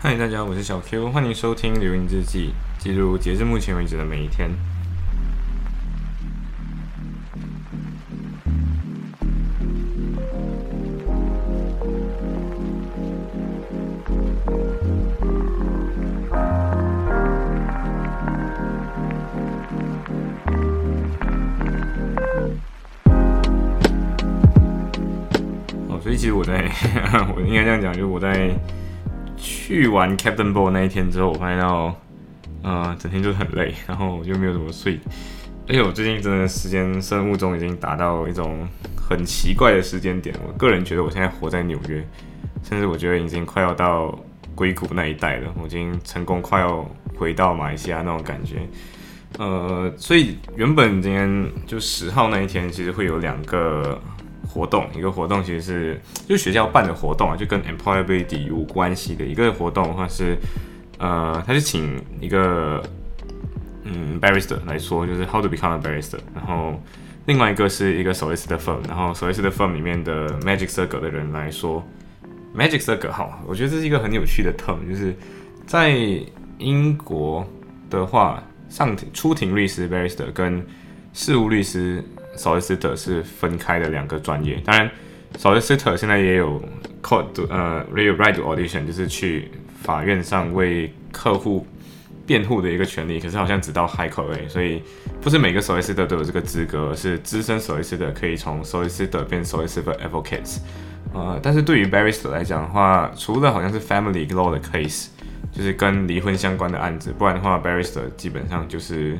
[0.00, 4.48] 嗨，大家，我是小 Q，欢迎收听《流云日记》，记录截至目前为止的每一天。
[25.88, 26.70] 哦，所以其实我在，
[27.34, 28.56] 我应该这样讲，就是我在。
[29.68, 31.94] 去完 Captain Ball 那一天之后，我发现到，
[32.62, 34.98] 呃，整天就很累，然后我就没有怎么睡。
[35.68, 40.34] 而且我最近真的时间生物钟已经达到一种很奇怪的时间点。
[40.46, 42.02] 我个人觉得我现在活在纽约，
[42.62, 44.18] 甚至我觉得已经快要到
[44.54, 45.52] 硅谷那一带了。
[45.60, 48.66] 我已经成功快要回到马来西亚那种感觉。
[49.38, 54.00] 呃，所以原本今天就十号那一天，其实会有两个。
[54.58, 60.36] 活动一个活动其实是就学校办的活动啊，就跟 employability 有关系的一个活动的话是，
[60.98, 62.82] 呃，他就请一个
[63.84, 66.18] 嗯 barrister 来说，就是 how to become a barrister。
[66.34, 66.74] 然后
[67.26, 71.80] 另外一个是一个 solicitor firm，然后 solicitor firm 里面的 magic circle 的人来说
[72.56, 75.14] ，magic circle 好，我觉得这是一个很有趣的 term，就是
[75.66, 75.96] 在
[76.58, 77.46] 英国
[77.88, 80.66] 的话，上庭出庭律师 barrister 跟
[81.12, 82.02] 事务律师。
[82.38, 84.88] Solicitor 是分开的两个专业，当然
[85.36, 86.62] ，Solicitor 现在也有
[87.02, 89.50] court 呃 right to audition，就是去
[89.82, 91.66] 法院上为客户
[92.24, 94.82] 辩护的一个权利，可是好像只到 High Court，所以
[95.20, 100.58] 不是每个 Solicitor 都有这个资格，是资深 Solicitor 可以从 Solicitor 变 Solicitor Advocates，
[101.12, 105.08] 呃，但是对于 Barrister 来讲的话，除了好像是 Family Law 的 case，
[105.52, 109.18] 就是跟离婚相关的案子，不然的话，Barrister 基本上就是，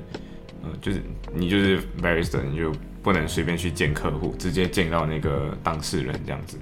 [0.63, 1.03] 呃，就是
[1.35, 2.71] 你就是 Barrister，你就。
[3.03, 6.59] 不能随便去见客户，直接见到那个当事人这样子。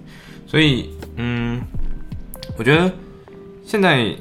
[0.46, 1.60] 所以，嗯，
[2.56, 2.92] 我觉得
[3.64, 4.14] 现在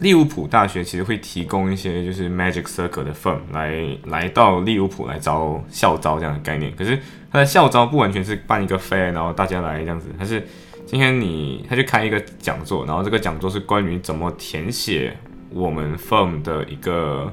[0.00, 6.74] 利物浦大学其实会提供一些就是 Magic Circle 的 firm 来来到利物浦来招校招这样的概念。
[6.74, 6.98] 可是
[7.30, 10.46] 他的校招不完全是办一个 fair，然后大家来这样子，他是
[10.86, 15.16] 今天你他去开一个讲座，然后这个讲座是关于怎么填写
[15.50, 17.32] 我们 firm 的一个。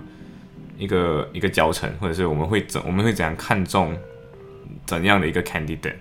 [0.77, 3.97] 一个一个教程，或者是我们会怎我们会怎样看重
[4.85, 5.95] 怎样的一个 candidate，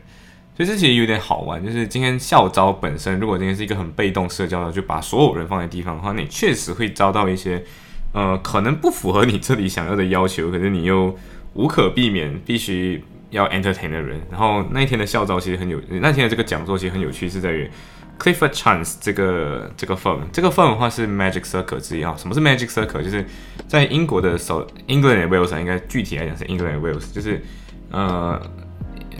[0.57, 1.65] 所以这其实有点好玩。
[1.65, 7.65] 就是今天校招本身，如果今天是一个很被动社交的，就把所有人放在地方的话，你确实会招到一些
[8.13, 11.17] 呃可能不符合你这里想要的要求，可是你又
[11.55, 14.21] 无可避免必须要 entertain 的人。
[14.31, 17.71] 然后那一天的校招其实很有，那天的这个讲座其实很有趣，是在于。
[18.19, 22.15] Clifford Chance 这个这个 firm，这个 firm 的话是 Magic Circle 之一啊。
[22.17, 23.03] 什么是 Magic Circle？
[23.03, 23.25] 就是
[23.69, 27.43] 在英国的首 England and Wales 应该具体来讲是 England and Wales，就是
[27.91, 28.41] 呃，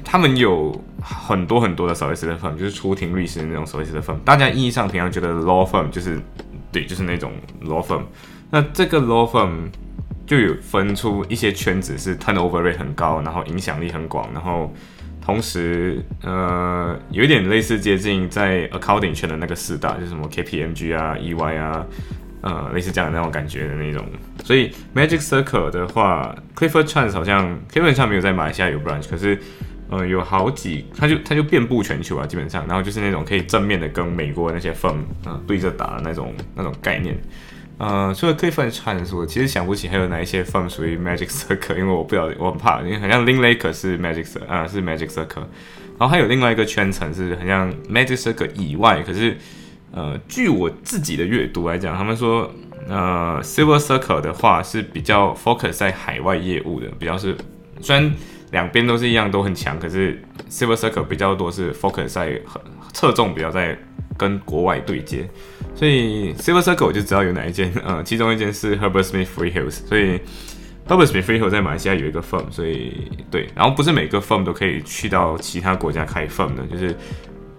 [0.05, 4.19] 他们有很多很多的 solicitor firm，就是出庭律师的那种 solicitor firm。
[4.25, 6.21] 大家意义上平常觉得 law firm 就是
[6.73, 8.03] 对，就是那种 law firm。
[8.51, 9.69] 那这个 law firm
[10.27, 14.73] 就有分出一些圈子是 turnover rate 很高，然后影响力很广，然后。
[15.27, 21.85] 同时，呃，有一点类似接近在 accounting 圈的那个四大，就是什么 KPMG 啊、EY 啊，
[22.43, 24.07] 呃，类似这样的那种感觉的那种。
[24.45, 29.37] 所以 Magic Circle 的话，Clifford Chance 好像 Clifford Chance 没有在马来西亚有 branch，可是，
[29.91, 37.19] 呃，有好几，他就他就遍布全球啊，基本上，然后就是那种可以正面的跟美国那些 firm 啊对着打的那种那种概念。
[37.79, 45.45] 呃，除了 Clifford Chance，我其实想不起还有哪一些分属于 Magic Circle，因为我不晓得，我很怕，因为好像 Link Lake 是 Magic Circle，啊是 Magic Circle，
[45.99, 49.37] 然后还有另外一个圈层是很像 Magic Circle 以外，可是
[49.93, 52.51] 呃，据我自己的阅读来讲，他们说
[52.89, 57.37] 呃 Silver Circle 的话是比较 focus 在海外业务的，比较是
[57.83, 58.11] 虽然
[58.53, 62.63] 两边都是一样都很强，可是 Silver Circle 比较多是 focus 在很
[62.95, 63.79] 侧重比较在
[64.17, 65.29] 跟国外对接。
[65.77, 70.19] 所以 Silver Circle 就知道有哪一间，呃，其中一间是 Herbert Smith Freehills，所以
[70.89, 76.97] Herbert Smith Freehills 在马来西亚有一个 firm，所以对，然后不是每个 firm 都可以去到其他国家开 firm 的，就是，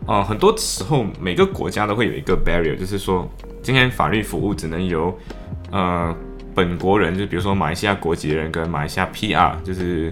[0.08, 5.16] 呃，很多时候每个国家都会有一个 barrier，就是说今天法律服务只能由，
[5.72, 6.16] 呃，
[6.56, 10.12] 本国人，就比如说马来西亚国籍的人跟马来西亚 PR，就是。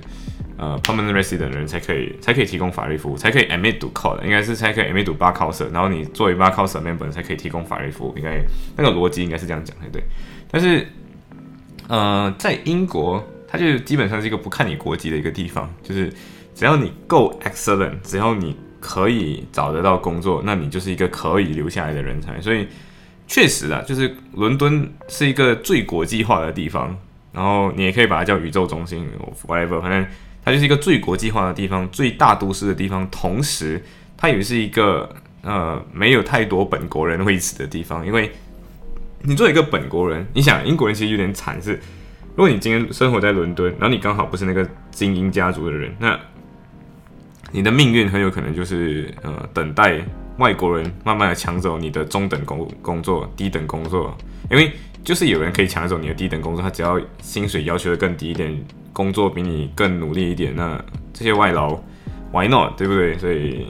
[0.57, 8.41] 呃，permanent resident 的人才可以才可以提供法律服务，才可以 admit to court，应该是才可以 admit to bar counsel，然后你作为 bar counsel member 才可以提供法律服务，应该
[8.77, 10.01] 那个逻辑应该是这样讲才对。
[10.49, 10.87] 但是，
[11.89, 16.09] 呃，在英国，它就基本上是一个不看你国籍的一个地方，就是
[16.53, 22.39] 只要你够 excellent，只要你可以找得到工作，那你就是一个可以留下来的人才。
[22.39, 22.65] 所以，
[23.27, 26.97] 确实啊，就是伦敦是一个最国际化的地方，
[27.33, 29.05] 然后你也可以把它叫宇宙中心
[29.45, 30.05] ，whatever，反正。
[30.45, 33.83] 它就是一个最国际化的地方，最大都市的地方，同时
[34.15, 35.09] 它也是一个
[35.42, 38.31] 呃没有太多本国人位置的地方，因为
[39.24, 41.71] 你作为一个本国人，你想英国人其实有点惨，是
[42.36, 46.19] 如果你今天生活在伦敦，然后你刚好不是那个精英家族的人，那
[47.51, 50.00] 你的命运很有可能就是呃等待
[50.38, 54.15] 外国人慢慢的抢走你的中等工工作、低等工作，
[54.51, 54.71] 因为
[55.03, 58.53] 就是有人可以抢走你的低等工作，他只要薪水要求的更低一点，
[58.95, 60.81] 工作比你更努力一点，那
[61.13, 61.77] 这些外劳
[62.31, 63.18] why not 对不对？
[63.18, 63.68] 所以。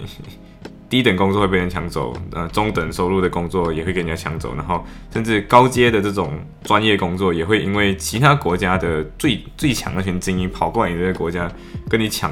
[0.88, 6.32] 低等工作会被人抢走，呃，中等收入的工作也会给人家抢走，然后甚至高阶的这种
[6.64, 11.52] 专业工作也会因为其他国家的最最强那群精英跑过来你这个国家
[11.90, 12.32] 跟你抢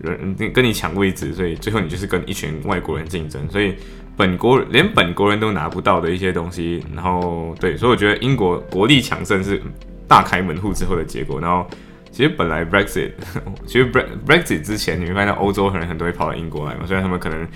[0.00, 3.74] 人，跟你抢位置，所以最后你就是跟一群外国人竞争，所以
[4.16, 9.62] 本国连本国人都拿不到的一些东西，然后对，所以我觉得英国国力强盛是
[10.08, 11.68] 大开门户之后的结果，然后
[12.12, 13.10] 其实本来 Brexit，
[13.66, 17.48] 其实 Brexit 之前你会发现欧洲可能很多会跑到英国来嘛，虽然他们可能。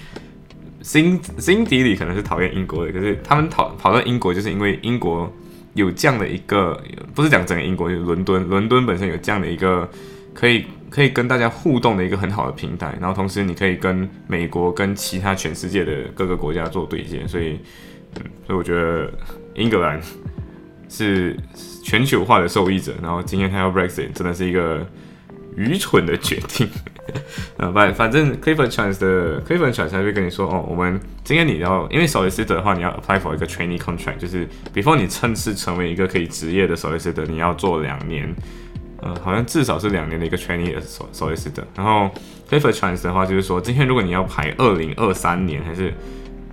[0.83, 5.29] 心心底里可能是讨厌英国的，可是他们跑跑到英国，就是因为英国
[5.75, 6.81] 有这样的一个，
[7.13, 9.91] 不是讲整个英国，就是伦敦，伦敦本身有这样的一个
[10.33, 17.59] 可以可以跟大家互动的一个很好的平台，然后同时你可以跟美国跟其他全世界的各个国家做对接，所以，
[18.47, 19.13] 所以我觉得
[19.57, 20.01] 英格兰
[20.89, 21.37] 是
[21.87, 24.85] 全球化的受益者，然后今天他要 Brexit 真的是一个。
[25.57, 26.69] 愚蠢的决定，
[27.57, 36.77] 呃，反反正 Clifford Chance 的 Clifford Chance 会跟你说，哦，我们今天你要，因为 solicitor 的话，你要 apply for 一个 training contract，就是 before 你正式成为一个可以职业的
[36.77, 38.31] solicitor，你要做两年，
[39.01, 40.79] 呃，好像至少是两年的一个 training
[41.11, 41.65] solicitor。
[41.75, 42.11] 然后
[42.51, 45.91] Clifford Chance 的话，就是说，今天如果你要排二零二三年还是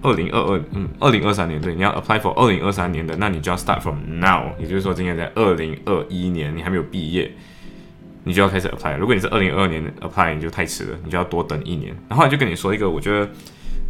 [0.04, 7.32] 二零二二，嗯，二零二三年，对，你要 apply for 二零二三年的，那你就要 start from now，也就是说，今天在二零二一年，你还没有毕业。
[8.26, 8.96] 你就要开始 apply。
[8.96, 11.94] 如果你是二零二二年 apply，你就太迟了，你就要多等一年。
[12.08, 13.30] 然后就跟你说一个，我觉得，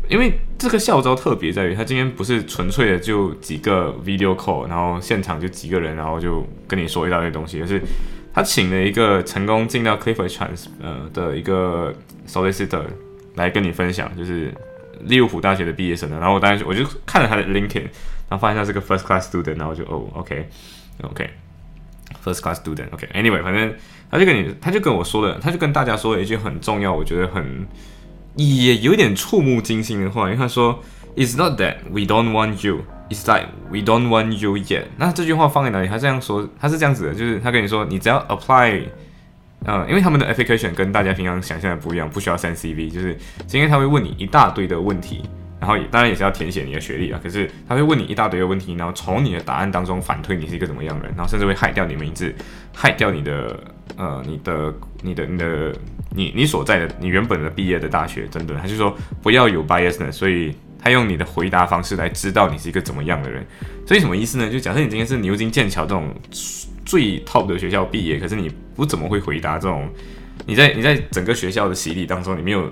[0.09, 7.79] 因为这个校招特别在于，他今天不是纯粹的就几个 video call，然后现场就几个人，然后就跟你说一大堆东西，而是
[8.33, 11.93] 他请了一个成功进到 Clifford Chance 呃的一个
[12.27, 12.85] solicitor
[13.35, 14.51] 来跟你分享，就是
[15.05, 16.17] 利物浦大学的毕业生的。
[16.19, 17.83] 然后我当时我就看了他的 LinkedIn，
[18.29, 21.21] 然后发现他是个 first class student，然后就哦，OK，OK，first
[22.41, 23.73] class student，OK，Anyway，反正。
[24.11, 27.67] 他就跟你，他就跟我说了，他就跟大家说了一句很重要，我觉得很
[28.35, 30.79] 也有点触目惊心的话，因为他说
[31.15, 34.83] ，It's not that we don't want you, it's like we don't want you yet。
[34.97, 35.87] 那这句话放在哪里？
[35.87, 38.83] 他这样说，他是这样子的，就是他跟你说，你只要 apply，
[39.65, 43.17] 呃，因为他们的 application 跟大家平常想象的不一样，不需要三 CV，就是
[43.47, 45.21] 今天他会问你一大堆的问题。
[45.59, 52.35] 然后当然也是要填写你的学历啊，可是他会问你一大堆的问题，然后从你的答案当中反推你是一个怎么样的人，然后甚至会害掉你名字，
[52.73, 53.57] 害掉你的
[53.95, 55.73] 呃你的你的你的
[56.09, 63.41] 你你所在的你原本的毕业的大学等等，他就说不要有 bias 的所以他用你的回答方式来知道你是一个怎么样的人。
[63.87, 64.49] 所以什么意思呢？
[64.49, 66.13] 就假设你今天是牛津、剑桥这种
[66.85, 69.89] 最 top 的学校毕业，可是你不怎么会回答这种，
[70.45, 72.71] 你在你在整个学校的洗礼当中，你没有。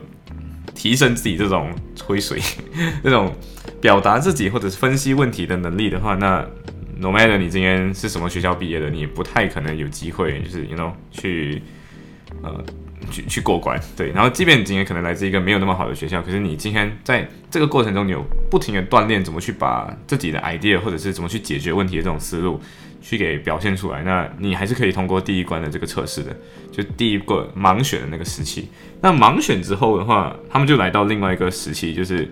[0.74, 2.40] 提升自己这种吹水、
[3.04, 3.32] 这种
[3.82, 6.44] 表达自己或者是分析问题的能力的话，那
[6.98, 11.62] no matter 你今天是什么学校毕业的，你不太可能有机会，就是 you know 去
[12.42, 12.64] 呃
[13.12, 13.80] 去去过关。
[13.98, 22.62] 对，然后即便你今天可能来自一个没有那么好的学校，可是你今天在这个过程中，你有不停的锻炼怎么去把自己的 idea 或者是怎么去解决问题的这种思路。
[23.04, 26.36] 去给表现出来，那你还是可以通过第一关的这个测试的，
[26.72, 28.70] 就第一个盲选的那个时期。
[29.02, 32.30] 那盲选之后的话，他们就来到另外一个时期，就是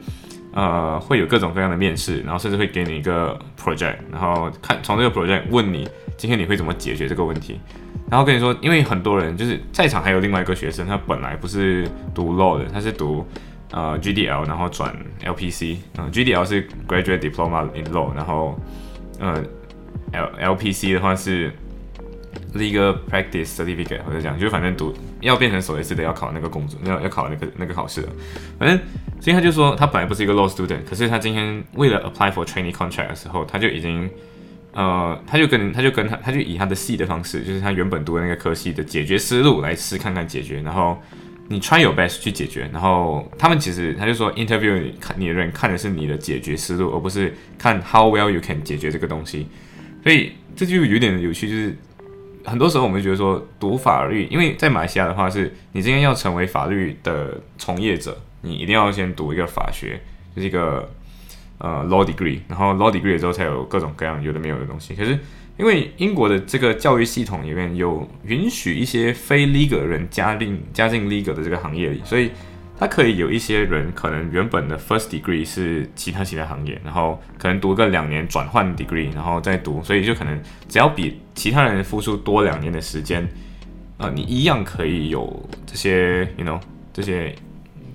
[0.53, 7.60] 呃会有各种各样的面试，然后甚至会给你一个 project，然后看从这个 project 问你今天你会怎么解决这个问题。
[8.08, 13.25] 然后跟你说，因为很多人就是在场还有另外一个学生，他本来不是读 law 的，他是读
[13.72, 18.60] 呃 GDL，然后转 LPC，嗯，GDL 是 graduate diploma in law，然后
[19.20, 19.44] 呃。
[20.12, 21.52] L L P C 的话是
[22.56, 28.10] Legal Practice Certificate，我在讲，就是反正读要变成守律师的要考那个工作，要要考那个那个考试了。
[28.58, 28.80] 反正
[29.22, 34.10] 所以他就说，他本来不是一个 law student，可是他今天为了 apply for training contract 的时候，他就已经
[34.74, 40.98] 呃，他就跟他就跟他他就以他的系的方式，就是他原本读的那个科系的解决思路来试看看解决，然后
[41.51, 49.48] 你 try your best 去解决，然后他们其实他就说 interview 看你的人看的是你的解决思路，而不是看 how well you can 解决这个东西。
[50.03, 51.75] 所以这就有点有趣，就是
[52.46, 60.00] 很多时候我们觉得说读法律，因为在马来西亚的话，是你今天要成为法律的从业者，你一定要先读一个法学，
[60.36, 60.88] 就是一个
[61.58, 64.94] 呃 law degree，然后 law degree 之后才有各种各样有的没有的东西。
[64.94, 65.18] 可是
[65.60, 72.32] 因为英国的这个教育系统里面有允许一些非 legal 人加进加进 legal 的这个行业里，所以
[72.80, 83.28] 他可以有一些人可能原本的 first degree 是其他其他行业，然后可能读个两年转换 degree，然后再读，所以就可能只要比其他人付出多两年的时间，
[83.98, 86.58] 啊，你一样可以有这些 you know
[86.94, 87.36] 这些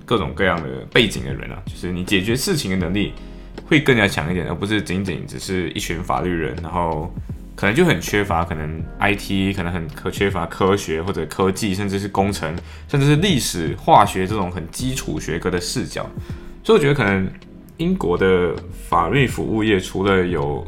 [0.04, 3.14] 各种各样的背景的人啊，就是你解决事情的能力
[3.64, 7.11] 会更加强一点，而不是仅仅只是一群法律人，然后。
[7.56, 12.52] 可能就很缺乏，可能 IT 可能很可缺乏科学或者科技，甚至是工程，
[12.88, 16.11] 甚至是历史、化学这种很基础学科的视角。
[16.64, 17.30] 所以我觉得，可能
[17.76, 18.52] 英国的
[18.88, 20.66] 法律服务业除了有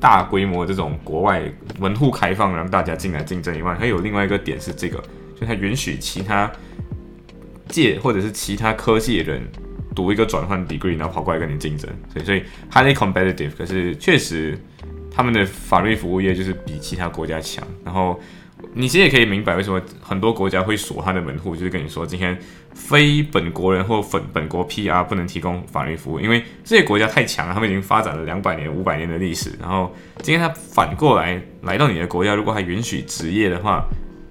[0.00, 1.42] 大规模这种国外
[1.78, 4.96] 门户开放让大家进来竞争以外，还有另外一个点是这个，
[5.38, 6.50] 就它允许其他
[7.68, 9.42] 界或者是其他科技的人
[9.94, 11.90] 读一个转换 degree，然后跑过来跟你竞争。
[12.10, 12.42] 所以，所以
[12.72, 14.58] highly competitive，可是确实。
[15.16, 18.20] 他们的法律服务业就是比其他国家强，然后
[18.74, 22.38] 你其实也可以明白为什么很多国家会锁他的门户，就是跟你说今天
[22.74, 29.52] 非本国人或本本国 PR 不能提供法律服务，因为这些国家太强了，他们已经发展了两百年、五百年的历史。
[29.58, 33.86] 然后今天他反过来来到你的国家，如果还允许职业的话，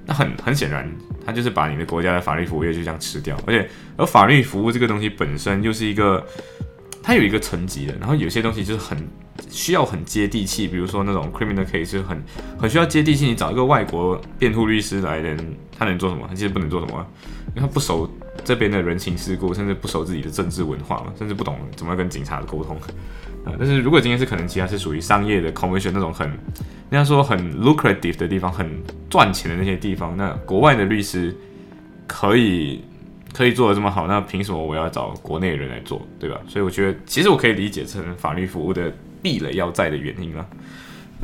[0.05, 0.87] 那很很显然，
[1.25, 3.35] 他就是把你的国家的法律服务业就这样吃掉。
[3.47, 6.23] 而且而法律服务这个东西本身又是一个，
[7.05, 8.97] 它有一个层级的，然后有些东西就是很。
[9.49, 12.21] 需要很接地气，比如说那种 criminal case 就很
[12.57, 13.25] 很需要接地气。
[13.25, 15.37] 你找一个外国辩护律师来，人
[15.77, 16.25] 他能做什么？
[16.27, 17.05] 他其实不能做什么，
[17.49, 18.09] 因为他不熟
[18.45, 22.77] 这边的人情世故，甚至不熟自己的政治文化嘛，甚至不懂怎么跟警察沟通
[23.45, 23.53] 啊。
[23.59, 26.37] 但是如果今天是可能，其他是属于商业的 commission 那种很，人
[26.91, 28.69] 家说很 lucrative 的地方，很
[29.09, 31.35] 赚钱的那些地方，那国外的律师
[32.07, 32.81] 可以
[33.35, 36.39] 可以做的这么好，那凭什么我要找国内人来做，对吧？
[36.47, 38.91] 所以我觉得，其实我可以理解成法律服务的。
[39.25, 40.47] 壁垒要在的原因了，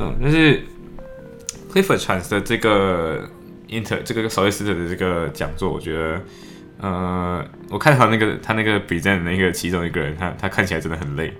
[0.00, 0.60] 嗯，但是
[1.72, 3.30] Clifford Chance 的这个
[3.68, 6.20] Inter 这个 Solicitor 的这个讲座，我觉得，
[6.80, 11.32] 呃，我看他那个他那个比赛的那个其中一个人，他他看起来真的很累，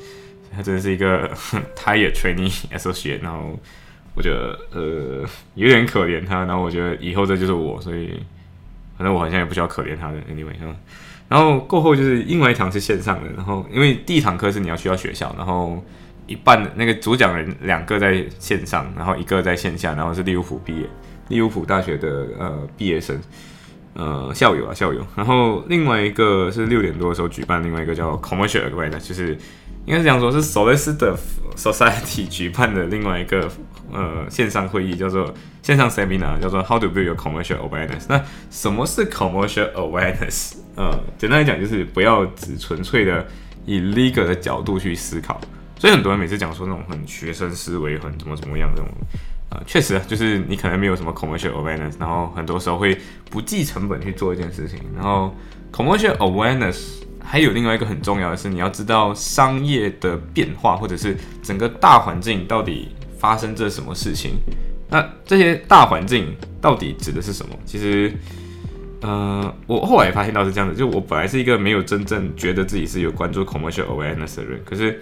[0.54, 1.28] 他真的是一个
[1.74, 3.58] tire training associate，然后
[4.14, 8.22] 我觉得呃有点可怜他，然后我觉得以后这就是我，所以
[9.02, 10.54] 反正我好像也不需要可怜他的 anyway，
[11.28, 15.82] 然后过后就是另外一堂是线上的，然后因为第一堂课是你要去到学校，然后。
[16.28, 20.86] 一半的那个主讲人两个在线上，然后一个在线下，然后是利物浦毕业，
[21.28, 23.20] 利物浦大学的呃毕业生，
[23.94, 25.04] 呃校友啊校友。
[25.16, 29.36] 然后另外一个是六点多的时候举办，另外一个叫 Commercial away 的就是
[29.84, 31.16] 应该是讲说，是 Solicitor
[31.56, 33.50] Society 举办的另外一个
[33.92, 38.04] 呃线上会议，叫做线上 Seminar，叫做 How to Build Your Commercial Awareness。
[38.08, 40.54] 那什么是 Commercial Awareness？
[40.76, 43.26] 呃，简单来讲就是不要只纯粹的
[43.66, 45.40] 以 legal 的角度去思考。
[45.78, 48.88] 所以很多人每次讲说那种很学生思维很怎么怎么样这种，
[49.50, 52.96] 呃，确实就是你可能没有什么 commercial awareness，然后很多时候会
[53.28, 54.78] 不计成本去做一件事情。
[54.94, 55.34] 然后
[55.72, 62.88] commercial awareness 还有另外一个很重要的是，你要知道商业的变化或者是整个大环境到底
[63.18, 64.32] 发生着什么事情。
[64.88, 67.56] 那这些大环境到底指的是什么？
[67.64, 68.12] 其实，
[69.00, 75.00] 呃，我后来发现到是这样的，就我本来是一个没有真正觉得自己是有关注 commercial awareness 的人，可是。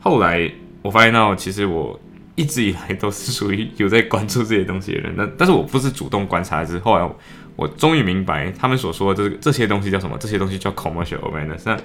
[0.00, 0.48] 后来
[0.80, 1.98] 我发现到，其实我
[2.36, 5.12] 一直以来都是属于有在关注这些东西的人。
[5.16, 7.10] 那但是我不是主动观察，是后来
[7.58, 10.16] 我终于明白他们所说的这个这些东西叫什么？
[10.16, 11.62] 这些东西叫 commercial awareness。
[11.64, 11.76] 那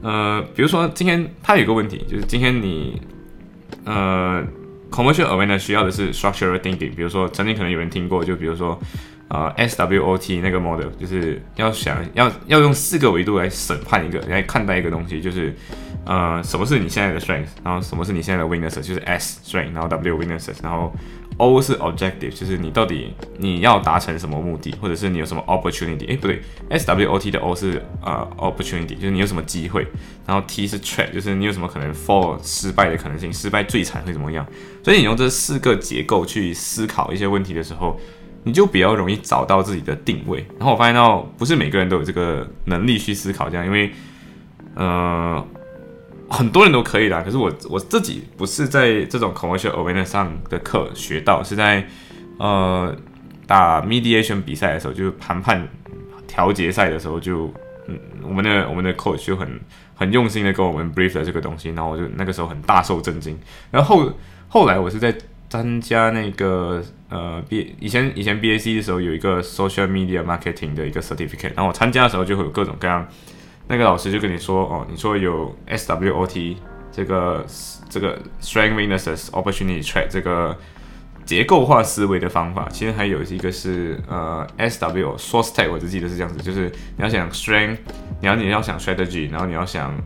[0.00, 3.02] 呃，比如说今天他有一个问题，就是今天你
[3.84, 4.44] 呃
[4.92, 6.94] commercial awareness 需要的是 structural thinking。
[6.94, 8.80] 比如说曾经可能有人听过，就比如说
[9.26, 15.52] 呃 SWOT 那个 model，就是要想要要用四个维度来审判一个来看待一个东西，就是。
[16.04, 17.46] 呃，什么是你现在的 strength？
[17.62, 18.74] 然后什么是你现在的 weakness？
[18.80, 20.92] 就是 S strength，然后 W weakness，然后
[21.36, 26.10] O 是 objective，就是你到底你要达成什么目的，或者是你有什么 opportunity？
[26.10, 29.86] 哎，不对，S W O T 的 O 是呃 opportunity，就是你有什么机会。
[30.26, 34.44] 然后 T 是 threat，就是你有什么可能 fall 失败的可能性，失败最惨会怎么样？
[34.82, 37.96] 所以你用这四个结构去思考一些问题的时候，
[38.42, 40.44] 你就比较容易找到自己的定位。
[40.58, 43.92] 然后我发现到不是每个人都有这个能力去思考这样，因为
[44.74, 45.46] 呃。
[46.32, 51.86] 很多人都可以啦，可是我我自己不是在这种 commercial awareness 上的课学到，是在
[52.38, 52.96] 呃
[53.46, 55.68] 打 mediation 比赛的时候，就是谈判
[56.26, 57.52] 调节赛的时候，就
[57.86, 59.60] 嗯我们的我们的 coach 就很
[59.94, 63.38] 很用心的跟我们 brief 了这个东西，然后我就那个时候很大受震惊。
[63.70, 64.10] 然后
[64.48, 65.14] 后来我是在
[65.50, 73.06] 参加那个呃 B 以前以前 BAC 的时候有一个 social media marketing 的一个 certificate，然后我参加的时候就会有各种各样。
[73.72, 76.56] 那个老师就跟你说哦，你说有 SWOT
[76.92, 77.42] 这个
[77.88, 80.54] 这个 Strength Weaknesses Opportunity Trade 这个
[81.24, 87.78] 结构化思维的方法，其实还有一个是呃 SW Source Tag，我只记得是这样子，就是你要想 Strength
[88.20, 89.96] 你要你要想 strategy，然后你要想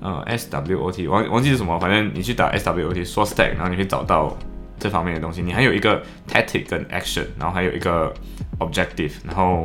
[0.00, 4.36] 呃 SWOT，忘忘记是什么，反正你去打 SWOT source tag，然后你可以找到
[4.80, 5.40] 这方面的东西。
[5.40, 8.12] 你还有一个 tactic 跟 action，然后还有一个
[8.58, 9.64] objective，然后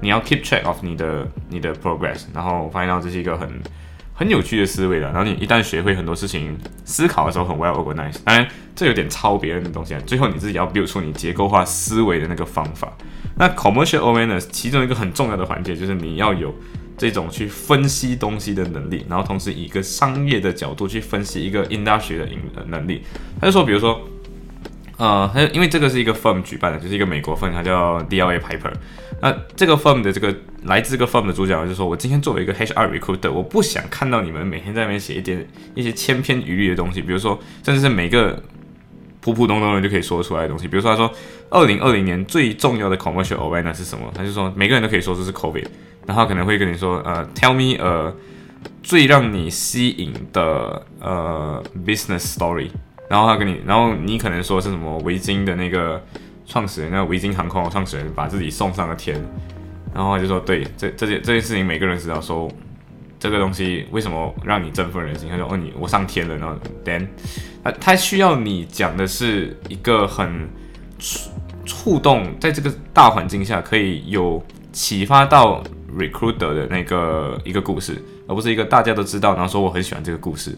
[0.00, 3.48] 你要 keep track of 你的你的 progress，然后我发现到这是一个很
[4.14, 5.06] 很有趣的思维的。
[5.06, 8.18] 然后你一旦学会很多事情，思考的时候很 well organized。
[8.24, 12.92] 当然这有点抄别人的东西啊，最后你自己要 build 出你结构化思维的那个方法。
[13.36, 16.52] 那 commercial awareness 其中一个很重要的环节就是你要有
[16.96, 23.04] 这种去分析东西的能力，然后同时以一个商业的角度去分析一个 industry 的能能力。
[23.40, 24.00] 他就说，比如说，
[24.96, 28.72] 呃，他因为这个是一个 firm 举办的，就是一个美国 firm，它叫 DLA Piper。
[29.20, 30.34] 那这个 firm 的这个
[30.64, 38.42] 来自这个 firm 的主角就说，我今天作为一个 HR recruiter，我不想看到你们每天在那边写一点一些千篇一律的东西，比如说，甚至是每个。
[39.20, 41.12] 普普通通人就可以说出来的东西，比如说他说，
[41.50, 44.10] 二零二零年最重要的 commercial awareness 是什么？
[44.14, 45.66] 他就说每个人都可以说这是 COVID，
[46.06, 48.14] 然后可能会跟你说，呃，tell me 呃
[48.80, 52.70] 最让你吸引的呃 business story，
[53.10, 56.02] 然后他跟你，然后你可能说是什么围巾的那个
[56.48, 59.22] 创始人，那个围巾航空的创始人把自己送上了天，
[59.94, 62.50] 然后他就说，对，这这件这件事情每个人知道，说
[63.20, 65.28] 这个东西为什么让你振奋人心？
[65.28, 67.06] 他说，哦，你我上天了，然后 then。
[67.62, 70.48] 他他需要你讲的是一个很
[70.98, 71.30] 触
[71.66, 75.62] 触动，在这个大环境下可以有启发到
[75.94, 80.56] recruiter 的那个一个故事，而不是一个大家都知道，然后说我很喜欢这个故事，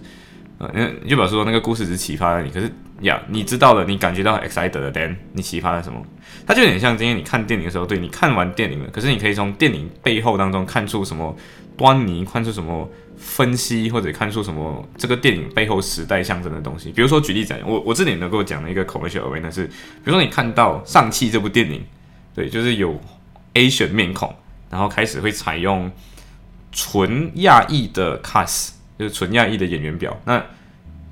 [0.60, 6.00] 呃，你就表示说那个故事只启发了你，可是呀，你知道了，你感觉到 excited 的，then 你启发了什么？
[6.46, 11.34] 它就有点像今天你看电影的时候，对你看完电影了，可是你可以从电影背后当中看出什么
[11.76, 12.88] 端倪，看出什么。
[13.22, 21.84] 分析或者看出什么这个电影背后时代象征的东西，比如说举例讲，我我这里能够讲的一个 commercial awareness 是，比如说你看到上汽这部电影，
[22.34, 22.98] 对，就是有
[23.52, 24.34] Asian 面孔，
[24.70, 25.92] 然后开始会采用
[26.72, 30.44] 纯亚裔的 cast，就是纯亚裔的演员表，那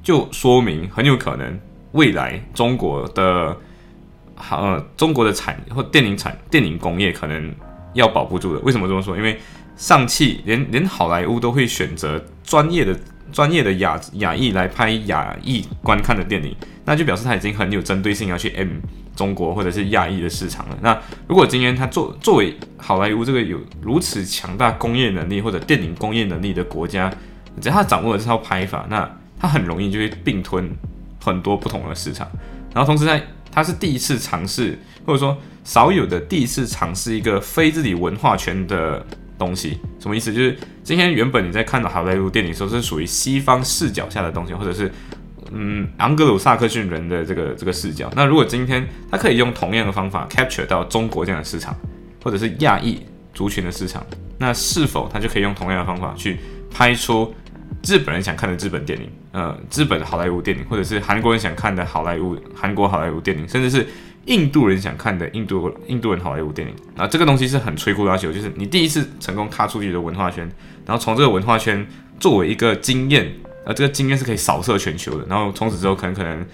[0.02, 1.58] 就说明很有可能
[1.92, 3.56] 未来中国的
[4.36, 7.50] 呃中国的产或电影产电影工业可能
[7.94, 8.60] 要保不住的。
[8.60, 9.16] 为什么这么说？
[9.16, 9.40] 因为
[9.74, 12.94] 上汽连连好莱坞都会选择专业的
[13.32, 18.68] 专业的亚亚裔来拍亚裔观看的电影，那就表示他已经很有针对性要去 M
[19.16, 20.78] 中国或者是亚裔的市场了。
[20.82, 20.96] 那
[21.26, 27.12] 如果今天他作作为好莱坞这个有如此强大工业能力或者电影工业能力的国家，
[27.58, 30.70] 只要他掌握了这套拍法，那他很容易就会并吞
[31.22, 32.28] 很多不同的市场。
[32.74, 39.04] 然后同时在他是第一次尝试，或者说少有的第一次尝试一个非自己文化圈的。
[39.38, 40.32] 东西什么意思？
[40.32, 44.90] 就是今天原本你在看到好莱坞电影时候是属于西方视角下的东西，或者是
[45.52, 48.10] 嗯昂格鲁萨克逊人的这个这个视角。
[48.16, 51.72] 那如果今天他可以用同样的方法 capture 到中国这样的市场，
[52.20, 53.00] 或者是亚裔
[53.32, 54.04] 族群的市场，
[54.38, 57.32] 那是否他就可以用同样的方法去拍出
[57.86, 63.86] 日本人想看的日本电影，呃，日本好莱坞电影，或者是韩国人想看的好莱坞韩国好莱坞电影，甚至是。
[64.24, 70.46] 印度人想看的印度印度人好莱坞电影啊，这个东西是很摧枯拉朽，就是你第一次成功踏出去的文化圈，
[70.84, 71.86] 然后从这个文化圈
[72.20, 73.32] 作为一个经验，
[73.64, 76.44] 呃，这个经验是可以扫射全球的，然后从此之后可能可能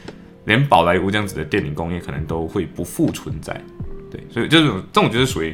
[0.44, 3.60] 连宝莱坞这样子的电影工业可能都会不复存在，
[4.08, 5.52] 对，所以这种这种就是属于。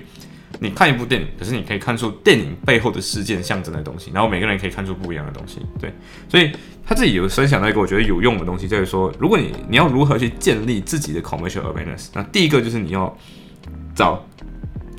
[0.59, 5.61] 你看一部电影，可是你可以看出电影背后的事件象征的东西，然后每个人可以看出不一样的东西。
[5.81, 5.93] 对，
[6.29, 6.51] 所以
[6.85, 13.17] 他自己有分享到一个我觉得有用的东西，就是说，如果你你要如何去建立自己的 commercial awareness，那第一个就是你要
[13.95, 14.23] 找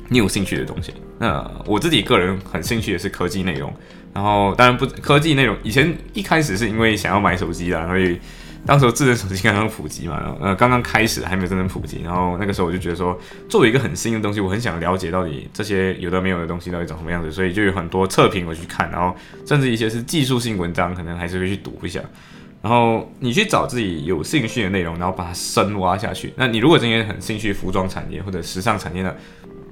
[0.08, 0.92] 你有兴趣的东西。
[1.18, 3.72] 那我自己个人很兴趣的是科技内容，
[4.14, 8.18] 然后当然不科技内容，以前一开始是因为想要买手机啦，所以。
[8.64, 22.00] 当时智能手机刚刚普及嘛，呃，刚刚开始还没有真正普及，然后那个时候我就觉得说，作为一个很新的东西，我很想了解到底这些有的没有的东西到底长什么样子，所以就有很多测评我去看，然后甚至一些是技术性文章，可能还是会去读一下。
[22.62, 26.32] 然后你去找自己有兴趣的内容，然后把它深挖下去。
[26.36, 29.16] 那你如果今天很兴趣服装产业或者时尚产业的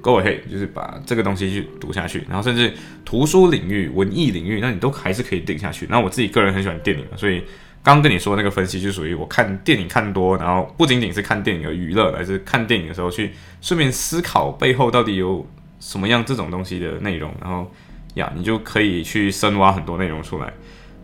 [0.01, 2.25] ，Go ahead，就是把这个东西去读下去。
[2.27, 2.73] 然后甚至
[3.05, 5.87] 图书领域、文艺领域，那你都还是可以定下去。
[5.89, 7.41] 那我自己个人很喜欢电影，所以。
[7.83, 15.45] 刚刚跟你说那个分析，就属于我看电影看多，然后不仅仅是看电影的娱乐，而是看电影的时候去顺便思考背后到底有
[15.79, 17.71] 什么样这种东西的内容，然后
[18.13, 20.53] 呀，你就可以去深挖很多内容出来。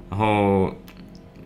[0.10, 0.72] 然后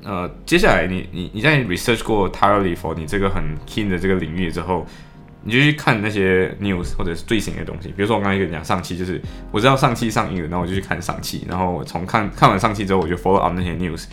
[0.03, 4.85] 呃，接下来你你你在 research 过 thoroughly for 你这个很 keen 的这个领域之后，
[5.43, 7.87] 你就去看那些 news 或者是最新的东西。
[7.89, 14.05] 比如说我刚才跟你讲上期，就是我知道上期上映了，然后我就去看上期，然后我从看看完上期之后，我就 follow up 那些 news。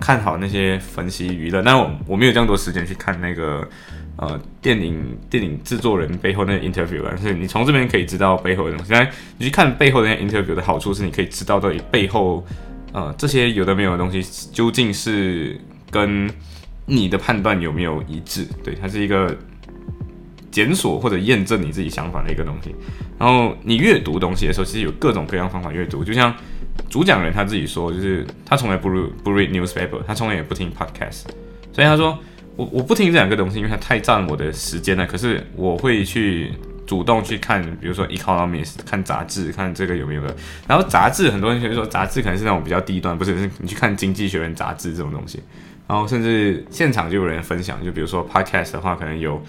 [0.00, 1.62] 看好那些分析娱乐。
[1.62, 3.68] 那我我没有这样多时间去看那个
[4.16, 8.92] 呃电影电影制作人背后那个 interview 但是你从这边可以知道背后的东西。
[8.92, 12.46] 但，你去看背后的那 interview 的好处是，你可以知道到底背后
[12.92, 15.58] 呃这些有的没有的东西究竟是
[15.90, 16.30] 跟
[16.86, 18.46] 你的判断有没有一致。
[18.64, 19.36] 对，它是一个。
[20.50, 22.74] 检索或者验证你自己想法的一个东西，
[23.18, 26.02] 然后你阅读东西的时候，其实有各种各样方法阅读。
[26.02, 26.34] 就像
[26.88, 28.88] 主讲人他自己说，就是他从来不
[29.22, 31.24] 不 read newspaper，他从来也不听 podcast。
[31.72, 32.18] 所以他说，
[32.56, 35.06] 我我不听这两个东西，因为它太占我的时间了。
[35.06, 36.52] 可是我会去
[36.86, 40.34] 主动去看，比如说 economist，看杂志，看这个有没有的。
[40.66, 43.50] 然后杂志很多人就说，杂志可能是那种比较低端，不是？
[43.58, 45.42] 你去看经济学人杂志这种东西。
[45.86, 49.42] 然后甚至现场就有人分享，就比如说 podcast 的话，可能有。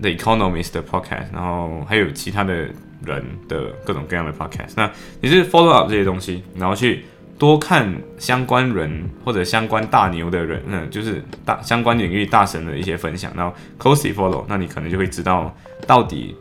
[0.00, 2.66] The Economist 的 podcast，然后还有其他的
[3.04, 4.72] 人的各种各样的 podcast。
[4.76, 7.04] 那你是 follow up 这些东西，然后去
[7.38, 15.54] 多看相关人或者相关大牛的人，嗯，就是大相关领域大神的一些分享，然后 closely follow，那你可能就会知道
[15.86, 16.36] 到底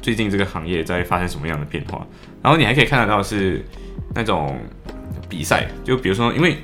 [0.00, 2.06] 最近这个行业在发生什么样的变化。
[2.42, 3.64] 然后你还可以看得到是
[4.14, 4.58] 那种
[5.28, 6.56] 比赛，就比如说，因为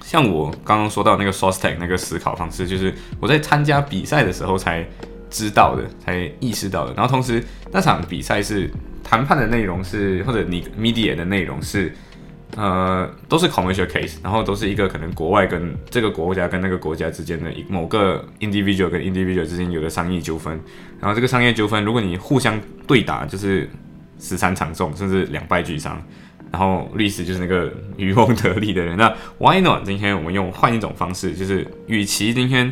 [0.00, 4.86] 像我刚刚说到那个 source tag 那个思考方式，就是我在参加比赛的时候才。
[5.32, 7.42] 知道的才意识到的，然后同时
[7.72, 8.70] 那场比赛是
[9.02, 11.90] 谈判的内容是或者你 media 的内容是，
[12.54, 20.60] 呃，都是 commercial case，然后都是一个可能国外跟这个国家跟那个国家之间的一某个 individual 跟 individual 之间有的商业纠纷，
[21.00, 23.68] 然后这个商业纠纷如果你互相对打就是
[24.18, 26.00] 死伤惨重，甚至两败俱伤，
[26.50, 29.82] 然后律师就是那个渔翁得利的人，那 why not？
[29.82, 32.70] 今天我们用换一种方式，就是与其今天。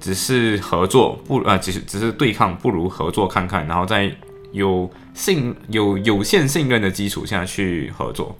[0.00, 4.14] 只是合作不呃，只是只是对抗，不如合作看看，然后在
[4.52, 8.38] 有信有有限信任的基础下去合作，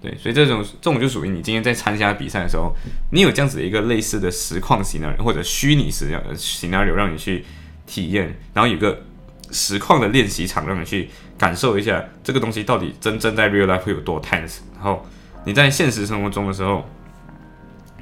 [0.00, 2.74] 对，所以这种这种就属于你今天在参加比赛的时候，
[3.10, 7.44] 你有这样子的一个类似的实况型的或者虚拟实样 scenario 让你去
[7.86, 9.02] 体验，然后有个
[9.50, 15.06] 实况的练习场让你去感受一下这个东西到底真正在 real life 会有多 tense，然后
[15.44, 16.84] 你在现实生活中的时候。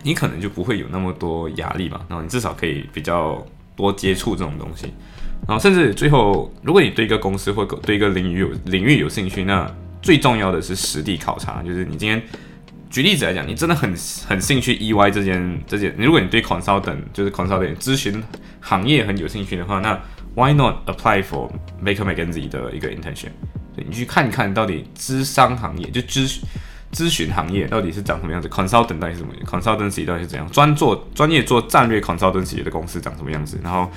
[0.07, 4.87] 你可能就不会有那么多压力嘛，然后你至少可以比较多接触这种东西，
[5.49, 9.69] 然后甚至最后，如果你对一个公司或对一个领域有领域有兴趣，那
[10.01, 11.61] 最重要的是实地考察。
[11.61, 12.23] 就是你今天
[12.89, 13.93] 举例子来讲，你真的很
[14.29, 18.23] 很兴趣 EY 这件这件，如果你对 consultant 就是 consultant 咨询
[18.61, 20.01] 行业很有兴趣的话，那
[20.37, 21.51] why not apply for
[21.85, 23.31] Baker McKenzie 的一个 intention？
[23.75, 26.45] 你去看一看到底咨商行业就咨询。
[26.97, 30.49] 咨询行业到底是长什么样子？consultant 到底是什么？consultancy 到底是怎样？
[30.51, 33.61] 专做专业做战略 consultancy 的公司长什么样子？
[33.63, 33.91] 然后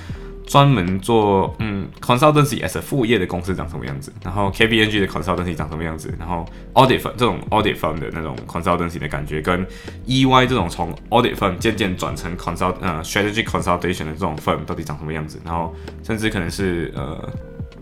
[0.46, 4.12] 专门做嗯 consultancy as a 副业的公司长什么样子？
[4.22, 6.14] 然后 KPMG 的 consultancy 长什么样子？
[6.18, 9.66] 然后 audit firm 这种 audit firm 的那种 consultancy 的感觉，跟
[10.06, 15.40] EY 这种从 audit firm 渐渐转成 consult 呃 strategy consultation 的这种 firm 到底长什么样子？
[15.42, 17.26] 然后甚至可能是呃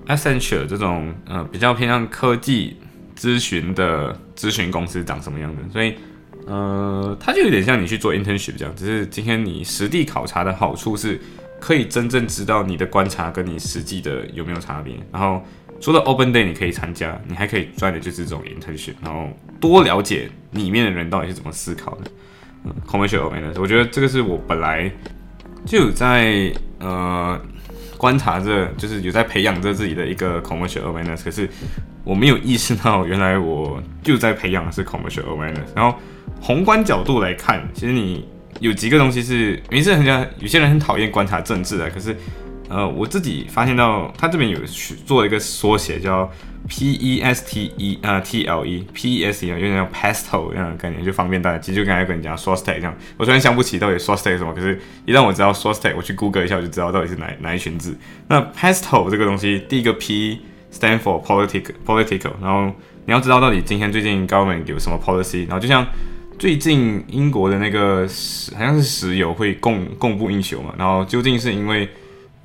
[0.07, 2.77] Accenture 这种呃比较偏向科技。
[3.19, 5.63] 咨询的咨询公司长什么样的？
[5.73, 5.95] 所以，
[6.47, 8.73] 呃，它就有点像你去做 internship 这样。
[8.77, 11.21] 只是今天你实地考察的好处是，
[11.61, 14.95] 可以真正知道你的观察跟你实际的有没有差别。
[15.13, 15.43] 然后，
[15.81, 19.29] 除了 open day 你可以参加，你还可以赚的就是这种 internship，然后
[19.61, 22.11] 多了解里面的人到底是怎么思考的。
[22.65, 24.91] 嗯，commercial awareness，我觉得这个是我本来
[25.65, 27.41] 就在呃
[27.99, 31.47] 观察着，就是有在培养着自己的一个 commercial awareness，可是。
[32.05, 35.67] 我没有意识到，原来我就在培养的是 commercial awareness。
[35.77, 35.99] 然后
[36.41, 38.27] 宏观角度来看，其实你
[38.61, 41.91] 有几个东西是，名字很像有些人很讨厌观察政治啊。
[41.93, 42.17] 可是，
[42.69, 46.31] 呃，我自己发现到，他这边有去做一个缩写，叫
[46.69, 50.51] P E S T E 啊 T L E P E S E 啊，有点像 pestle
[50.51, 51.59] 这样的概念，就方便大家。
[51.59, 57.97] 其实就刚才跟你讲 source tag 这样，我虽然想不起到底 source tag 什么，可是一旦我知道 source tag，我去 Google 一下，我就知道到底是哪哪一群字。
[58.29, 60.41] 那 pestle 这个东西，第一个 P。
[60.71, 62.33] Stand for political, political。
[62.43, 62.71] 然后
[63.07, 65.47] 你要知道到底今天最近 government 有什么 policy。
[65.47, 65.85] 然后就像
[66.39, 68.07] 最近英国的那个，
[68.55, 70.75] 好像是石油会供供不应求嘛。
[70.77, 71.89] 然后究竟是因为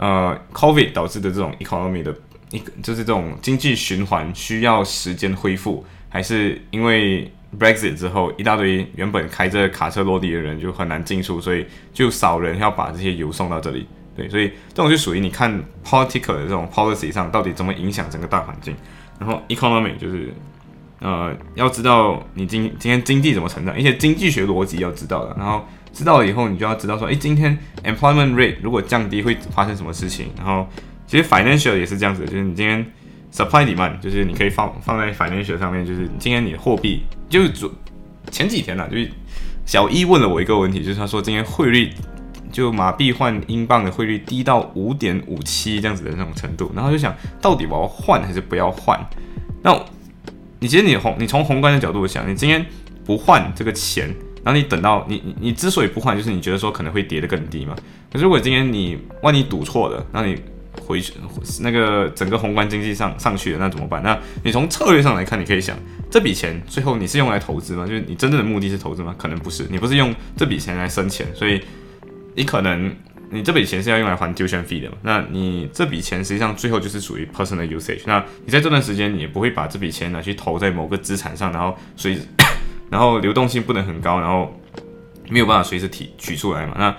[0.03, 2.13] 呃 COVID 导致的这种 economy 的
[2.51, 13.87] 一就是这种经济循环需要时间恢复，还是因为 Brexit 之后一大堆原本开着卡车落地的人就很难进出，所以就少人要把这些油送到这里。
[14.15, 15.49] 对，所以这种就属于你看
[15.85, 18.75] political 的这种 policy 上到底怎么影响整个大环境，
[19.19, 20.33] 然后 economy 就是，
[20.99, 30.67] 呃，要知道你今今天经济怎么成长，一些经济学逻辑要知道的，然后知道了以后，你就要知道说，诶，今天 employment rate 如果降低会发生什么事情，然后
[31.07, 32.85] 其实 financial 也是这样子，就是你今天
[33.31, 37.69] supply demand 就是你可以放放在 financial 上面，就是今天你货币就是
[38.31, 39.09] 前几天呢，就是
[39.65, 41.91] 小一问了我一个问题，就是他说今天汇率
[42.51, 48.99] 就马币换英镑的汇率低到五点五七这样子的那种程度，然后就想到底我要换还是不要换？
[49.61, 49.79] 那
[50.59, 52.65] 你其实你宏你从宏观的角度想，你今天
[53.05, 57.75] 不换这个钱，然后你等到你你之所以不换，就是你觉得说可能会跌得更低嘛。
[58.11, 60.37] 可是如果今天你万一赌错了，那你
[60.81, 61.13] 回去
[61.61, 64.01] 那个整个宏观经济上上去了，那怎么办？
[64.03, 65.77] 那你从策略上来看，你可以想，
[66.11, 67.85] 这笔钱最后你是用来投资吗？
[67.87, 69.15] 就是你真正的目的是投资吗？
[69.17, 71.61] 可能不是，你不是用这笔钱来生钱，所以
[72.35, 72.93] 你可能
[73.29, 74.97] 你这笔钱是要用来还 tuition fee 的嘛？
[75.03, 78.01] 那你这笔钱实际上最后就是属于 personal usage。
[78.05, 82.19] 那你在这段时间你也不会把这笔钱拿去投在某个资产上，然后所以
[82.89, 84.53] 然后流动性不能很高，然后
[85.29, 86.75] 没有办法随时提取出来嘛？
[86.77, 86.95] 那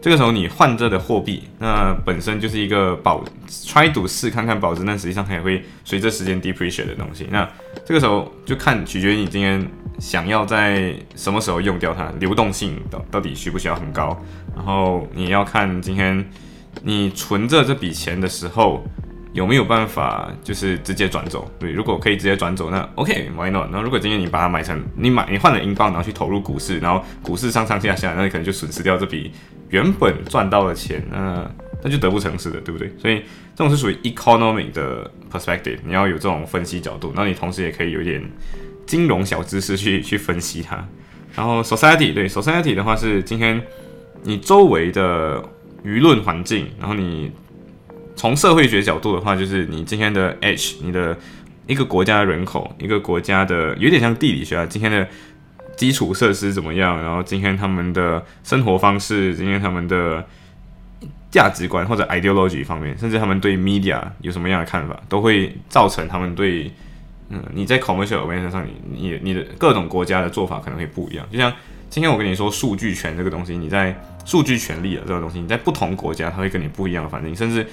[0.00, 7.26] 这个时候你换这的货币，那本身就是一个保 try to 试看看保值，但实际上它也会随着时间 depreciate 的东西。
[7.30, 7.48] 那
[7.84, 9.64] 这个时候就看取决于你今天
[9.98, 14.20] 想要在什么时候用掉它，流动性到到底需不需要很高，
[14.56, 16.28] 然后你要看今天
[16.82, 18.84] 你存着这笔钱的时候。
[19.32, 21.50] 有没有办法就是直接转走？
[21.58, 23.68] 对，如果可以直接转走，那 OK，Why not？
[23.72, 29.32] 那如果今天你把它买成，你买你换了英镑，然后去投入股市，然后股市上上下下，那你可能就损失掉这笔
[29.70, 31.50] 原本赚到的钱，那
[31.82, 32.92] 那就得不偿失的，对不对？
[32.98, 33.22] 所以
[33.56, 38.22] 这种是属于 economic 的 perspective，你要有这种分析角度，那你同时也可以有点
[38.86, 40.86] 金融小知识去去分析它。
[41.34, 43.62] 然后 society 对 society 的话是今天
[44.22, 45.42] 你周围的
[45.82, 47.32] 舆论环境，然后你。
[48.22, 51.18] 从社会学角度的话，就是你今天的 H，你的
[51.66, 55.08] 一个国家人口，一个国家的有点像地理学啊，今天的
[55.76, 57.02] 基础设施怎么样？
[57.02, 60.24] 然后今天他们的生活方式，今天他们的
[61.32, 66.70] 价值观或者 ideology 方面，甚至他们对 media 有什么样的看法，都会造成他们对
[67.28, 71.26] 嗯你在 commercial awareness 上，你你你的各种国家的做法可能会不一样。
[71.32, 71.52] 就像
[71.90, 73.92] 今天我跟你说数据权这个东西，你在
[74.24, 77.66] 数据权利的这个东西，你在不同国家，它会跟你不一样的反应，甚至。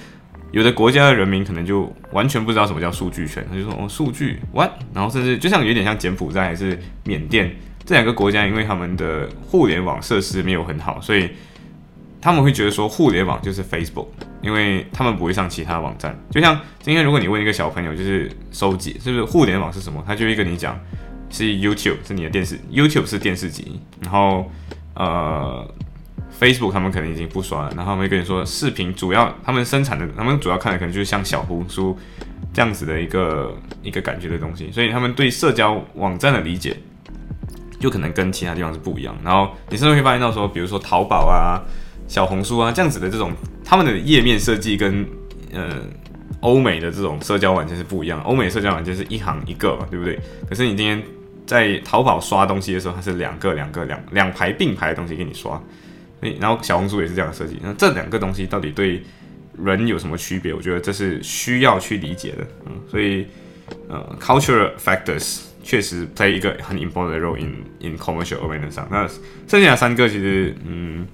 [0.52, 11.30] 有的国家的人民可能就完全不知道什么叫数据权，他就说哦数据 what，然后甚至就像有点像柬埔寨还是缅甸这两个国家，因为他们的互联网设施没有很好，所以
[12.20, 14.06] 他们会觉得说互联网就是 Facebook，
[14.42, 16.18] 因为他们不会上其他网站。
[16.30, 20.78] 就像今天如果你问一个小朋友就是收集是不是互联网是什么，他就会跟你讲
[21.30, 24.50] 是 YouTube 是你的电视，YouTube 是电视机，然后
[24.94, 25.74] 呃。
[26.40, 31.94] Facebook 他们可能已经不刷了，然后他们跟你说，视频主要他们生产的，他们主要看的可能就是像小红书
[32.54, 36.74] 这样子的一个一个感觉的东西，所以他们对社交网站的理解
[37.78, 39.14] 就可能跟其他地方是不一样。
[39.22, 41.60] 然后你甚至会发现到说，比如说淘宝啊、
[42.08, 45.06] 小红书啊这样子的这种，他们的页面设计跟
[45.52, 45.76] 呃
[46.40, 48.18] 欧美的这种社交软件是不一样。
[48.22, 50.18] 欧美社交软件是一行一个嘛，对不对？
[50.48, 51.02] 可是你今天
[51.44, 55.60] 在淘宝刷东西的时候，它是两个两个两两排并排的东西给你刷。
[56.20, 57.58] 然后小红书也是这样设计。
[57.62, 59.02] 那这两个东西到底对
[59.62, 60.52] 人有什么区别？
[60.54, 62.46] 我觉得这是需要去理解的。
[62.66, 63.26] 嗯，所以
[63.88, 68.88] 呃，cultural factors 确实 play 一个很 important role in in commercial awareness 上。
[68.90, 69.08] 那
[69.46, 71.06] 剩下三个其实嗯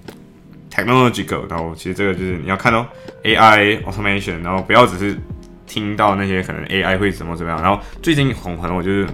[0.71, 2.87] ，technological，然后其实这个就是你要看哦
[3.23, 5.17] ，AI automation，然后不要只是
[5.65, 7.61] 听到那些可能 AI 会怎么怎么样。
[7.61, 9.07] 然后最近红很我就是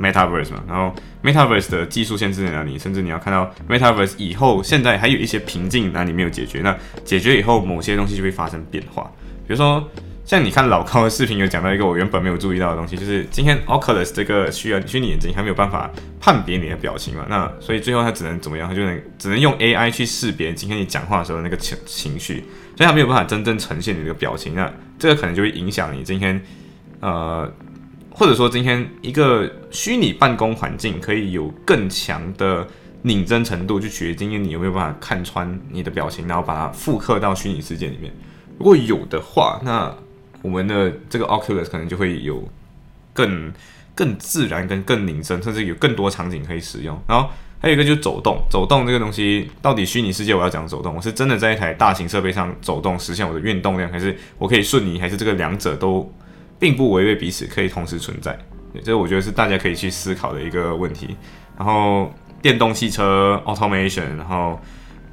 [0.00, 0.94] metaverse 嘛，然后。
[1.24, 2.78] Metaverse 的技术限制在哪里？
[2.78, 6.60] 甚至你要看到 Metaverse 以后，现在还有一些瓶颈哪里没有解决？
[6.60, 9.10] 那解决以后，某些东西就会发生变化。
[9.44, 9.82] 比如说，
[10.24, 17.26] 像你看老高的视频，有讲到一个我原本没有注意到的东西，就是今天 Oculus 这个需要虚拟眼镜还没有办法判别你的表情嘛？
[17.28, 18.68] 那所以最后它只能怎么样？
[18.68, 22.44] 它就能只能用 AI 去识别今天你讲话的时候那个情情绪，
[22.76, 24.54] 所以它没有办法真正呈现你这个表情。
[24.54, 26.40] 那这个可能就会影响你今天
[27.00, 27.52] 呃。
[28.18, 32.66] 或者说，今天一个虚拟办公环境可以有更强的
[33.02, 38.10] 拧真程度，去取决于今天你有没有办法看穿你的表情，然后把它复刻到虚拟世界里面。
[38.56, 39.94] 如果有的话，那
[40.40, 42.48] 我们的这个 Oculus 可能就会有
[43.12, 43.52] 更
[43.94, 46.98] 更自然、跟更拧真，甚至有更多场景可以使用。
[47.06, 47.28] 然后
[47.60, 56.10] 还有一个就是走动，走动这个东西到底虚拟世界我要讲走动，我是真的在一台大型设备上走动，实现我的运动量，还是我可以瞬移，还是这个两者都？
[56.58, 58.38] 并不违背彼此，可以同时存在，
[58.82, 61.16] 这我觉得是大家可以去思考的一个问题。
[61.56, 64.60] 然后电动汽车 automation，然后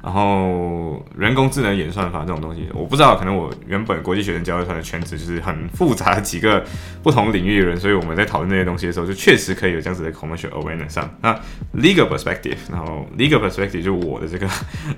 [0.02, 6.62] 然后人工智能演算法这种东西，我不知道，可能我原本国际学生交流团的圈子就是很复杂几个
[7.02, 11.02] 不同领域的人，所以我们在讨论这些东西的时候，就确实可以有这样子的 commercial awareness。
[11.22, 11.34] 那
[11.74, 14.46] legal perspective，然后 legal perspective 就我的这个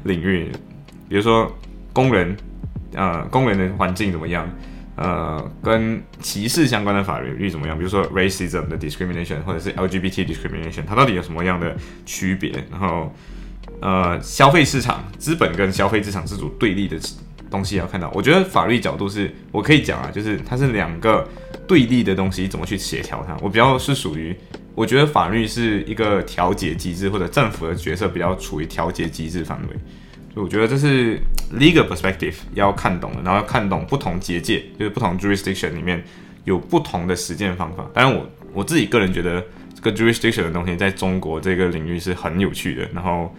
[0.03, 0.51] 领域，
[1.09, 1.51] 比如说
[1.93, 2.37] 工人，
[2.95, 4.51] 呃，工人的环境怎么样？
[4.97, 7.77] 呃，跟歧视相关的法律律怎么样？
[7.77, 12.51] 比如说 racism 的 discrimination，或者是 LGBT discrimination，它到底有什么样的区别？
[12.71, 13.15] 然后
[13.81, 16.99] 呃消费市场、资本跟消费市场这种对立的
[17.51, 18.11] 东西要看到。
[18.15, 21.29] 我觉得法律角度是我可以讲啊，就是它是两个
[21.69, 23.37] 对立的东西，怎么去协调它？
[23.43, 24.35] 我比较是属于，
[24.75, 29.77] 我觉得法律是一个调节机制，或者政府的角色比较处于调节机制范围。
[30.43, 31.19] 我觉得这是
[31.55, 36.03] legal perspective 要看懂的，然后要看懂不同结界，就是不同 jurisdiction 里面
[36.45, 37.85] 有不同的实践方法。
[37.93, 39.45] 当然，我我自己个人觉得。
[39.77, 43.33] 这个 jurisdiction 的东西在中国这个领域是很有趣的，然后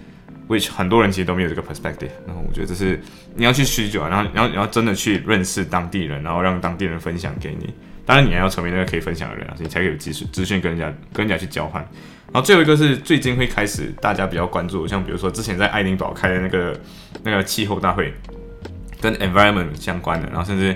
[0.48, 3.02] which 很多人其实都没有这个 perspective，然后我觉得这是
[3.36, 7.74] 你要去需求啊，然后然后你要真的去认识当地人，然后让当地人分享给你，
[8.06, 11.84] 当然你还要成为那个可以分享的人啊，所以才可以有资讯资讯跟人家跟人家去交换。
[12.38, 16.80] 然后最后一个是最近会开始大家比较关注，像比如说之前在爱丁堡开的那个
[17.23, 18.13] 那个气候大会，
[19.02, 20.76] 跟 environment 相关的，然后甚至。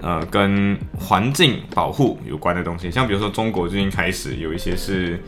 [0.00, 5.18] 呃，跟环境保护有关的东西，像比如说中国最近开始有一些是，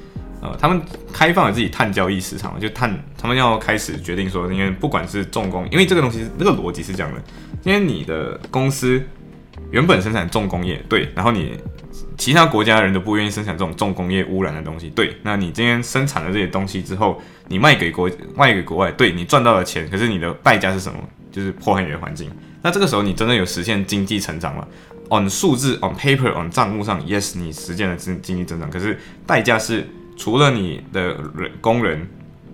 [0.42, 0.82] 呃，他们
[1.14, 7.22] 开放了自己碳交易市场，就碳，他们要开始决定说，因为不管是重工，因为这个东西那个逻辑是这样的，
[7.64, 9.02] 因为你的公司
[9.70, 11.58] 原本生产重工业，对，然后你
[12.16, 20.98] 其他国家人都不愿意生产这种重工业污染的东西，对，那你今天生产了这些东西之后，你卖给国卖给国外，对你赚到了钱，可是你的代价是什么？
[21.30, 22.30] 就是破坏你的环境。
[22.62, 24.66] 那这个时候你真的有实现经济成长了
[25.10, 28.70] ？On 数字，On paper，On 账目上，Yes，你实现了经经济增长。
[28.70, 32.08] 可是代价是，除了你的人工人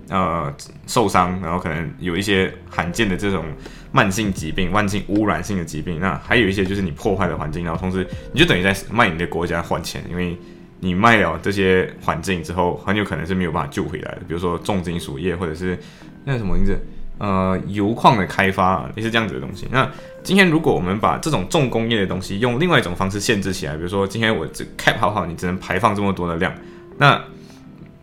[0.08, 0.52] 呃
[0.88, 3.44] 受伤，然后可能有一些罕见的这种
[3.92, 10.36] 慢性疾病、慢性污染性的疾病，那还有一些就是你破坏了环境，然后同时你就等于在卖你的国家换钱，因为
[10.80, 14.22] 你卖了这些环境之后，很有可能是没有办法救回来的。
[14.26, 15.78] 比如说重金属业，或者是
[16.24, 16.76] 那什么名字？
[17.18, 19.68] 呃，油矿的开发也是这样子的东西。
[19.70, 19.88] 那
[20.24, 26.52] 今天如果我们把这种重工业的东西用另外一种方式限制起来，比如说今天我这 cap 好好，你只能排放这么多的量。
[26.98, 27.22] 那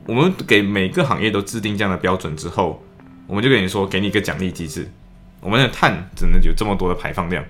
[0.06, 2.82] 我们给每个行业都制定这样的标准之后，
[3.28, 4.90] 我们就跟你说，给你一个奖励机制，
[5.42, 7.44] 我们的碳只能有这么多的排放量。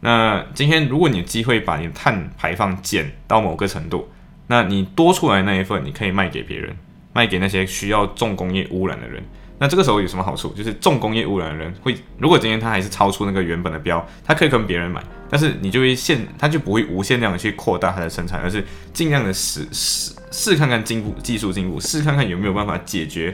[0.00, 4.10] 那今天如果你有机会把你的碳排放减到某个程度，
[4.48, 6.76] 那你多出来那一份，你可以卖给别人，
[7.12, 9.22] 卖给那些需要重工业污染的人。
[9.56, 10.48] 那这个时候有什么好处？
[10.50, 23.32] 就是重工业污染的人会，如果今天他还是超出那个原本的标，他可以跟别人买，但是你就会限，他就不会无限量的去扩大它的生产，而是尽量的试试试看看进步技术进步，试看看有没有办法解决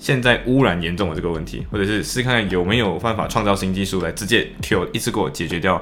[0.00, 5.80] 现在污染严重的这个问题，或者是试看看有没有办法创造新技术来直接 Q 一次给我解决掉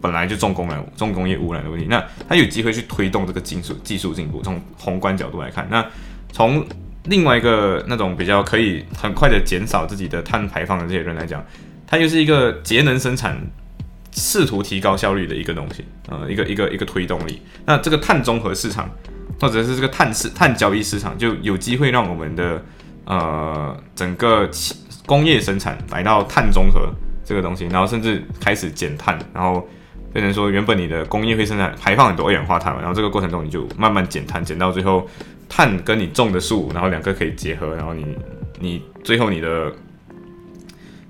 [0.00, 1.86] 本来就重工染重工业污染的问题。
[1.88, 4.42] 那他有机会去推动这个技术技术进步。
[4.42, 5.86] 从宏观角度来看，那
[6.32, 6.66] 从
[7.04, 11.44] 另外一个那种比较可以很快的减少自己的碳排放的这些人来讲，
[11.86, 13.40] 它又是一个节能生产，
[14.12, 17.40] 试图提高效率的一个东西，呃，一个一个一个推动力。
[17.66, 18.90] 那这个碳综合市场，
[19.40, 22.62] 或者是这个碳市碳交易市场，就有机会让我们的
[23.10, 24.48] 呃整个
[25.04, 26.88] 工业生产来到碳中和
[27.24, 29.68] 这个东西，然后甚至开始减碳，然后
[30.12, 35.08] 变成说原本你的工业会生产排放很多二氧化碳嘛，然后这个过程中你就慢慢减碳，减到最后。
[35.52, 38.16] 碳跟你种的树，然后两个可以结合，然后你
[38.60, 39.72] 你最后你的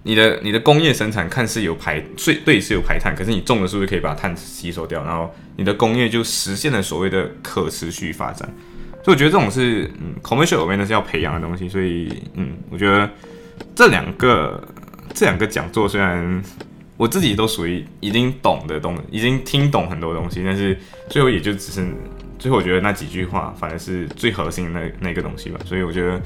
[0.03, 8.49] 你的你的工业生产看似有排，对对是有排碳，可是你种的树是可以把碳吸收掉，然后你的工业就实现了所谓的可持续发展。
[9.03, 11.69] 所以我觉得这种是嗯，commercial 面的是要培养的东西。
[11.69, 13.09] 所以嗯，我觉得
[13.75, 14.63] 这两个
[15.15, 16.43] 这两个讲座虽然
[16.97, 21.87] 我自己都属于已经懂的东，已经听懂很多东西，但是最后也就只是。
[22.39, 25.61] 最后，我觉得那几句话反而是最核心的那那个东西吧。
[25.67, 26.19] 所以我觉得，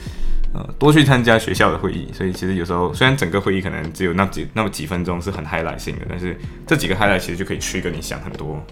[0.54, 2.08] 呃，多去参加学校的会议。
[2.12, 8.64] 所以其实有时候，虽然整个会议可能只有那几那么几分钟是很 highlight 性的，但是这几个 highlight 其实就可以去跟你想很多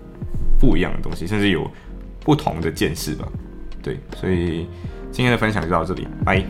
[0.60, 1.68] 不一样的东西，甚至有
[2.20, 3.26] 不同的见识吧。
[3.82, 4.66] 对，所以
[5.10, 6.44] 今天的分享就到这里，拜。